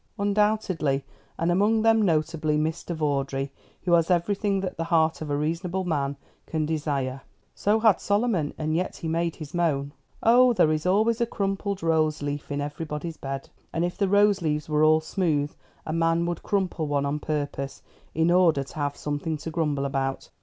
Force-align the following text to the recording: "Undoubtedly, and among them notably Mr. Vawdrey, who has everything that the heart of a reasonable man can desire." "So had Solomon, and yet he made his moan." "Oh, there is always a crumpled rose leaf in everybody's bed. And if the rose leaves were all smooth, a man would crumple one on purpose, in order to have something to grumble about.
"Undoubtedly, 0.17 1.05
and 1.37 1.51
among 1.51 1.83
them 1.83 2.01
notably 2.01 2.57
Mr. 2.57 2.95
Vawdrey, 2.95 3.51
who 3.83 3.91
has 3.93 4.09
everything 4.09 4.59
that 4.61 4.75
the 4.75 4.85
heart 4.85 5.21
of 5.21 5.29
a 5.29 5.37
reasonable 5.37 5.83
man 5.83 6.17
can 6.47 6.65
desire." 6.65 7.21
"So 7.53 7.79
had 7.79 8.01
Solomon, 8.01 8.51
and 8.57 8.75
yet 8.75 8.95
he 8.97 9.07
made 9.07 9.35
his 9.35 9.53
moan." 9.53 9.93
"Oh, 10.23 10.53
there 10.53 10.71
is 10.71 10.87
always 10.87 11.21
a 11.21 11.27
crumpled 11.27 11.83
rose 11.83 12.23
leaf 12.23 12.51
in 12.51 12.61
everybody's 12.61 13.17
bed. 13.17 13.47
And 13.71 13.85
if 13.85 13.95
the 13.95 14.09
rose 14.09 14.41
leaves 14.41 14.67
were 14.67 14.83
all 14.83 15.01
smooth, 15.01 15.53
a 15.85 15.93
man 15.93 16.25
would 16.25 16.41
crumple 16.41 16.87
one 16.87 17.05
on 17.05 17.19
purpose, 17.19 17.83
in 18.15 18.31
order 18.31 18.63
to 18.63 18.75
have 18.77 18.97
something 18.97 19.37
to 19.37 19.51
grumble 19.51 19.85
about. 19.85 20.31